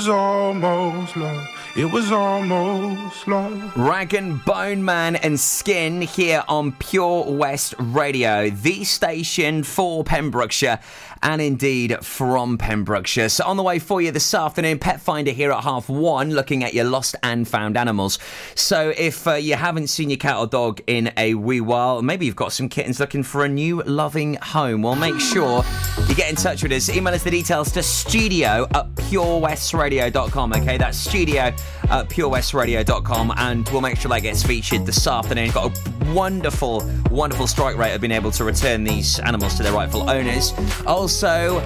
Was 0.00 0.08
almost 0.08 1.14
love, 1.14 1.46
it 1.76 1.84
was 1.84 2.10
almost 2.10 3.28
love. 3.28 3.52
Rag'n'Bone 3.74 4.80
Man 4.80 5.16
and 5.16 5.38
Skin 5.38 6.00
here 6.00 6.42
on 6.48 6.72
Pure 6.72 7.32
West 7.32 7.74
Radio, 7.78 8.48
the 8.48 8.84
station 8.84 9.62
for 9.62 10.02
Pembrokeshire 10.02 10.78
and 11.22 11.40
indeed 11.40 12.04
from 12.04 12.58
Pembrokeshire. 12.58 13.28
So, 13.28 13.44
on 13.44 13.56
the 13.56 13.62
way 13.62 13.78
for 13.78 14.00
you 14.00 14.10
this 14.10 14.32
afternoon, 14.34 14.78
Pet 14.78 15.00
Finder 15.00 15.30
here 15.30 15.52
at 15.52 15.62
half 15.62 15.88
one, 15.88 16.30
looking 16.30 16.64
at 16.64 16.74
your 16.74 16.84
lost 16.84 17.16
and 17.22 17.46
found 17.46 17.76
animals. 17.76 18.18
So, 18.54 18.92
if 18.96 19.26
uh, 19.26 19.34
you 19.34 19.54
haven't 19.54 19.88
seen 19.88 20.10
your 20.10 20.18
cat 20.18 20.36
or 20.36 20.46
dog 20.46 20.80
in 20.86 21.12
a 21.16 21.34
wee 21.34 21.60
while, 21.60 22.02
maybe 22.02 22.26
you've 22.26 22.36
got 22.36 22.52
some 22.52 22.68
kittens 22.68 23.00
looking 23.00 23.22
for 23.22 23.44
a 23.44 23.48
new 23.48 23.82
loving 23.82 24.34
home, 24.34 24.82
well, 24.82 24.96
make 24.96 25.18
sure 25.20 25.64
you 26.08 26.14
get 26.14 26.30
in 26.30 26.36
touch 26.36 26.62
with 26.62 26.72
us. 26.72 26.88
Email 26.88 27.14
us 27.14 27.22
the 27.22 27.30
details 27.30 27.70
to 27.72 27.82
studio 27.82 28.66
at 28.74 28.94
purewestradio.com, 28.94 30.52
okay? 30.54 30.78
That's 30.78 30.98
studio 30.98 31.52
at 31.90 32.08
purewestradio.com, 32.08 33.32
and 33.36 33.68
we'll 33.70 33.80
make 33.80 33.98
sure 33.98 34.08
that 34.10 34.20
gets 34.20 34.42
featured 34.42 34.86
this 34.86 35.06
afternoon. 35.06 35.50
Got 35.50 35.76
a 35.76 36.12
wonderful, 36.12 36.88
wonderful 37.10 37.46
strike 37.46 37.76
rate 37.76 37.94
of 37.94 38.00
being 38.00 38.12
able 38.12 38.30
to 38.32 38.44
return 38.44 38.84
these 38.84 39.18
animals 39.20 39.54
to 39.56 39.62
their 39.62 39.72
rightful 39.72 40.08
owners. 40.08 40.52
Also, 40.86 41.60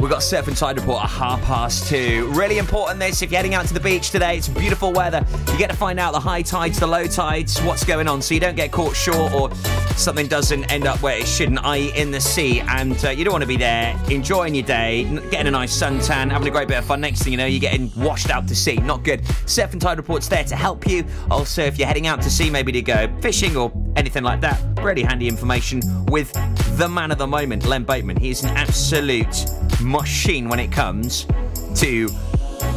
we've 0.00 0.10
got 0.10 0.22
Surf 0.22 0.48
and 0.48 0.56
Tide 0.56 0.78
Report 0.78 1.04
at 1.04 1.10
half 1.10 1.42
past 1.42 1.88
two. 1.88 2.28
Really 2.32 2.58
important 2.58 2.98
this 2.98 3.22
if 3.22 3.30
you're 3.30 3.38
heading 3.38 3.54
out 3.54 3.66
to 3.66 3.74
the 3.74 3.80
beach 3.80 4.10
today, 4.10 4.38
it's 4.38 4.48
beautiful 4.48 4.92
weather. 4.92 5.24
You 5.52 5.58
get 5.58 5.70
to 5.70 5.76
find 5.76 5.98
out 5.98 6.12
the 6.12 6.20
high 6.20 6.42
tides, 6.42 6.78
the 6.78 6.86
low 6.86 7.06
tides, 7.06 7.60
what's 7.62 7.84
going 7.84 8.08
on, 8.08 8.22
so 8.22 8.34
you 8.34 8.40
don't 8.40 8.56
get 8.56 8.72
caught 8.72 8.96
short 8.96 9.32
or 9.32 9.54
something 9.96 10.26
doesn't 10.26 10.70
end 10.72 10.86
up 10.86 11.00
where 11.02 11.18
it 11.18 11.26
shouldn't, 11.26 11.64
i.e., 11.64 11.92
in 11.96 12.10
the 12.10 12.20
sea. 12.20 12.60
And 12.60 13.02
uh, 13.04 13.10
you 13.10 13.24
don't 13.24 13.32
want 13.32 13.42
to 13.42 13.48
be 13.48 13.56
there 13.56 13.98
enjoying 14.10 14.54
your 14.54 14.64
day, 14.64 15.04
getting 15.30 15.46
a 15.46 15.50
nice 15.50 15.80
suntan, 15.80 16.30
having 16.30 16.48
a 16.48 16.50
great 16.50 16.68
bit 16.68 16.78
of 16.78 16.84
fun. 16.84 17.00
Next 17.00 17.22
thing 17.22 17.32
you 17.32 17.36
know, 17.38 17.46
you're 17.46 17.60
getting 17.60 17.92
washed 17.96 18.30
out 18.30 18.48
to 18.48 18.56
sea. 18.56 18.76
Not 18.76 19.04
good. 19.04 19.22
Surf 19.52 19.72
and 19.72 19.82
Tide 19.82 19.98
Report's 19.98 20.28
there 20.28 20.44
to 20.44 20.56
help 20.56 20.88
you. 20.88 21.04
Also, 21.30 21.62
if 21.62 21.78
you're 21.78 21.86
heading 21.86 22.06
out 22.06 22.22
to 22.22 22.30
sea, 22.30 22.48
maybe 22.48 22.72
to 22.72 22.80
go 22.80 23.06
fishing 23.20 23.54
or 23.54 23.70
anything 23.96 24.22
like 24.22 24.40
that, 24.40 24.58
really 24.80 25.02
handy 25.02 25.28
information 25.28 25.82
with 26.06 26.32
the 26.78 26.88
man 26.88 27.10
of 27.12 27.18
the 27.18 27.26
moment, 27.26 27.66
Len 27.66 27.84
Bateman. 27.84 28.16
He 28.16 28.30
is 28.30 28.44
an 28.44 28.50
absolute 28.56 29.44
machine 29.78 30.48
when 30.48 30.58
it 30.58 30.72
comes 30.72 31.26
to 31.74 32.08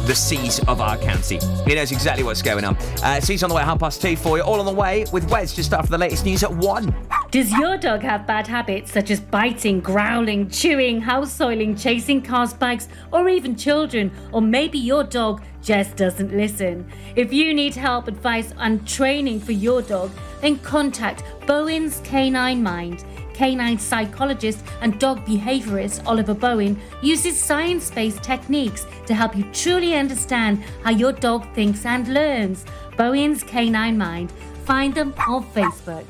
the 0.06 0.14
seas 0.14 0.60
of 0.68 0.80
our 0.80 0.96
county. 0.98 1.38
He 1.66 1.74
knows 1.74 1.90
exactly 1.90 2.22
what's 2.22 2.42
going 2.42 2.64
on. 2.64 2.76
Uh, 3.02 3.20
seas 3.20 3.42
on 3.42 3.48
the 3.48 3.56
way 3.56 3.62
half 3.62 3.80
past 3.80 4.00
two 4.00 4.16
for 4.16 4.36
you. 4.36 4.44
All 4.44 4.60
on 4.60 4.66
the 4.66 4.72
way 4.72 5.04
with 5.12 5.28
Wes 5.30 5.54
just 5.54 5.72
after 5.72 5.90
the 5.90 5.98
latest 5.98 6.24
news 6.24 6.44
at 6.44 6.52
one. 6.52 6.94
Does 7.32 7.50
your 7.52 7.76
dog 7.76 8.02
have 8.02 8.26
bad 8.26 8.46
habits 8.46 8.92
such 8.92 9.10
as 9.10 9.18
biting, 9.20 9.80
growling, 9.80 10.48
chewing, 10.48 11.00
house 11.00 11.32
soiling, 11.32 11.74
chasing 11.74 12.22
cars, 12.22 12.54
bikes, 12.54 12.88
or 13.12 13.28
even 13.28 13.56
children? 13.56 14.12
Or 14.32 14.40
maybe 14.40 14.78
your 14.78 15.02
dog 15.02 15.42
just 15.60 15.96
doesn't 15.96 16.32
listen? 16.32 16.88
If 17.16 17.32
you 17.32 17.52
need 17.52 17.74
help, 17.74 18.06
advice, 18.06 18.54
and 18.58 18.86
training 18.86 19.40
for 19.40 19.52
your 19.52 19.82
dog, 19.82 20.12
then 20.40 20.58
contact 20.60 21.24
Bowen's 21.46 22.00
Canine 22.04 22.62
Mind. 22.62 23.04
Canine 23.36 23.78
psychologist 23.78 24.64
and 24.80 24.98
dog 24.98 25.24
behaviorist 25.26 26.02
Oliver 26.06 26.34
Bowen 26.34 26.80
uses 27.02 27.38
science 27.38 27.90
based 27.90 28.22
techniques 28.22 28.86
to 29.06 29.14
help 29.14 29.36
you 29.36 29.44
truly 29.52 29.94
understand 29.94 30.64
how 30.82 30.90
your 30.90 31.12
dog 31.12 31.46
thinks 31.54 31.84
and 31.84 32.08
learns. 32.08 32.64
Bowen's 32.96 33.42
Canine 33.42 33.98
Mind 33.98 34.32
find 34.64 34.94
them 34.94 35.12
on 35.28 35.44
Facebook. 35.52 36.04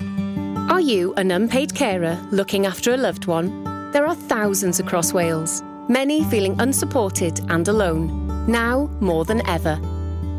Are 0.71 0.81
you 0.81 1.15
an 1.15 1.33
unpaid 1.33 1.75
carer 1.75 2.17
looking 2.31 2.65
after 2.65 2.95
a 2.95 2.97
loved 2.97 3.27
one? 3.27 3.65
There 3.93 4.07
are 4.07 4.15
thousands 4.15 4.79
across 4.79 5.13
Wales, 5.13 5.63
many 5.89 6.23
feeling 6.25 6.55
unsupported 6.61 7.41
and 7.49 7.67
alone, 7.67 8.47
now 8.47 8.89
more 9.01 9.25
than 9.25 9.45
ever. 9.49 9.81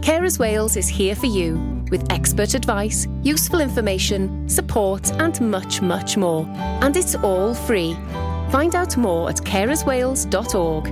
Carers 0.01 0.39
Wales 0.39 0.77
is 0.77 0.87
here 0.87 1.15
for 1.15 1.25
you 1.25 1.83
with 1.91 2.09
expert 2.11 2.53
advice, 2.53 3.07
useful 3.23 3.59
information, 3.59 4.47
support, 4.47 5.11
and 5.13 5.39
much, 5.41 5.81
much 5.81 6.17
more. 6.17 6.45
And 6.81 6.95
it's 6.95 7.15
all 7.15 7.53
free. 7.53 7.93
Find 8.49 8.75
out 8.75 8.95
more 8.95 9.29
at 9.29 9.37
carerswales.org. 9.37 10.85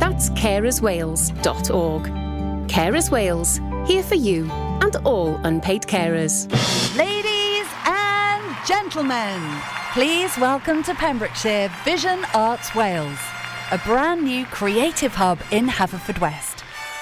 That's 0.00 0.30
carerswales.org. 0.30 2.02
Carers 2.68 3.10
Wales, 3.10 3.60
here 3.86 4.02
for 4.02 4.14
you 4.14 4.50
and 4.50 4.96
all 5.04 5.36
unpaid 5.44 5.82
carers. 5.82 6.48
Ladies 6.96 7.66
and 7.84 8.56
gentlemen, 8.66 9.42
please 9.92 10.36
welcome 10.38 10.82
to 10.84 10.94
Pembrokeshire 10.94 11.70
Vision 11.84 12.24
Arts 12.32 12.74
Wales, 12.74 13.18
a 13.70 13.78
brand 13.78 14.22
new 14.22 14.46
creative 14.46 15.14
hub 15.14 15.40
in 15.50 15.66
Haverfordwest. 15.66 16.61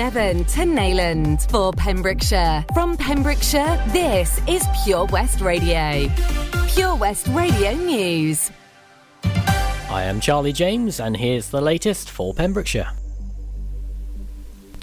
Nevern 0.00 0.50
to 0.54 0.60
Neyland 0.60 1.50
for 1.50 1.74
Pembrokeshire. 1.74 2.64
From 2.72 2.96
Pembrokeshire, 2.96 3.78
this 3.88 4.40
is 4.48 4.64
Pure 4.82 5.04
West 5.12 5.42
Radio. 5.42 6.10
Pure 6.68 6.96
West 6.96 7.26
Radio 7.28 7.74
News. 7.74 8.50
I 9.24 10.04
am 10.04 10.18
Charlie 10.18 10.54
James, 10.54 11.00
and 11.00 11.14
here's 11.14 11.50
the 11.50 11.60
latest 11.60 12.08
for 12.08 12.32
Pembrokeshire. 12.32 12.90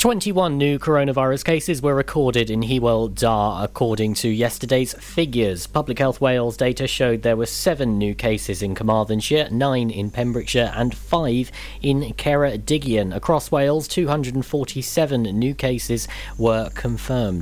21 0.08 0.58
new 0.58 0.80
coronavirus 0.80 1.43
cases 1.43 1.82
were 1.82 1.93
recorded 1.93 2.49
in 2.49 2.62
Hywel 2.62 3.14
Dda, 3.14 3.62
according 3.62 4.14
to 4.14 4.30
yesterday's 4.30 4.93
figures. 4.93 5.68
Public 5.68 5.99
Health 5.99 6.22
Wales 6.22 6.55
data 6.55 6.88
showed 6.88 7.24
there 7.24 7.36
were 7.36 7.45
seven 7.45 7.97
new 7.97 8.16
cases 8.16 8.62
in 8.62 8.74
Carmarthenshire, 8.74 9.49
nine 9.51 9.89
in 9.89 10.10
Pembrokeshire, 10.10 10.72
and 10.74 10.95
five 10.95 11.51
in 11.82 12.14
Ceredigion. 12.14 13.14
Across 13.14 13.51
Wales, 13.51 13.86
247 13.89 15.24
new 15.24 15.53
cases 15.53 16.08
were 16.38 16.70
confirmed. 16.70 17.36